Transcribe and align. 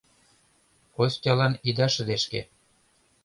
—Костялан 0.95 1.53
ида 1.67 1.87
шыдешке. 1.93 2.41